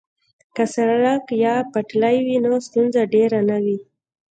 [0.55, 3.77] که سړک یا پټلۍ وي نو ستونزه ډیره نه وي